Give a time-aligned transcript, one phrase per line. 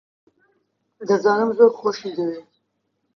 [1.07, 2.49] دەزانم زۆر خۆشی دەوێیت.